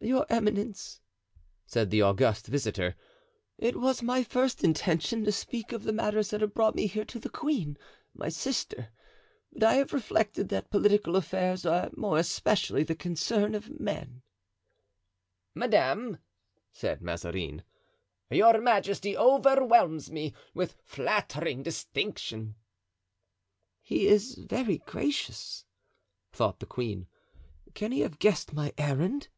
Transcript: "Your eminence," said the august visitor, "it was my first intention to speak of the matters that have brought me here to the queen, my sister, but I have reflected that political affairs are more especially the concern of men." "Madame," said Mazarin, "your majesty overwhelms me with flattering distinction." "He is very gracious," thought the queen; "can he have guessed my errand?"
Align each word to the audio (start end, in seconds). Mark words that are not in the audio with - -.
"Your 0.00 0.26
eminence," 0.28 1.00
said 1.64 1.88
the 1.88 2.02
august 2.02 2.46
visitor, 2.46 2.94
"it 3.56 3.74
was 3.80 4.02
my 4.02 4.22
first 4.22 4.62
intention 4.62 5.24
to 5.24 5.32
speak 5.32 5.72
of 5.72 5.82
the 5.84 5.94
matters 5.94 6.28
that 6.28 6.42
have 6.42 6.52
brought 6.52 6.74
me 6.74 6.86
here 6.86 7.06
to 7.06 7.18
the 7.18 7.30
queen, 7.30 7.78
my 8.12 8.28
sister, 8.28 8.90
but 9.50 9.62
I 9.62 9.74
have 9.76 9.94
reflected 9.94 10.50
that 10.50 10.68
political 10.68 11.16
affairs 11.16 11.64
are 11.64 11.88
more 11.96 12.18
especially 12.18 12.82
the 12.82 12.94
concern 12.94 13.54
of 13.54 13.80
men." 13.80 14.20
"Madame," 15.54 16.18
said 16.70 17.00
Mazarin, 17.00 17.62
"your 18.28 18.60
majesty 18.60 19.16
overwhelms 19.16 20.10
me 20.10 20.34
with 20.52 20.74
flattering 20.84 21.62
distinction." 21.62 22.56
"He 23.80 24.06
is 24.06 24.34
very 24.34 24.76
gracious," 24.84 25.64
thought 26.30 26.60
the 26.60 26.66
queen; 26.66 27.06
"can 27.72 27.90
he 27.90 28.00
have 28.00 28.18
guessed 28.18 28.52
my 28.52 28.70
errand?" 28.76 29.28